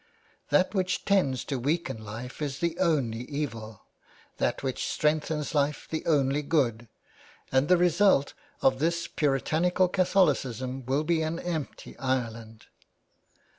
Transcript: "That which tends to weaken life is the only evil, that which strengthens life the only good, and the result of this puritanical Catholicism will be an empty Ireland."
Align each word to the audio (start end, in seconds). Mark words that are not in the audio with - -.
"That 0.49 0.73
which 0.73 1.05
tends 1.05 1.45
to 1.45 1.59
weaken 1.59 2.03
life 2.03 2.41
is 2.41 2.57
the 2.57 2.75
only 2.79 3.19
evil, 3.25 3.83
that 4.37 4.63
which 4.63 4.87
strengthens 4.87 5.53
life 5.53 5.87
the 5.87 6.03
only 6.07 6.41
good, 6.41 6.89
and 7.51 7.67
the 7.67 7.77
result 7.77 8.33
of 8.63 8.79
this 8.79 9.05
puritanical 9.07 9.87
Catholicism 9.89 10.87
will 10.87 11.03
be 11.03 11.21
an 11.21 11.37
empty 11.37 11.95
Ireland." 11.99 12.65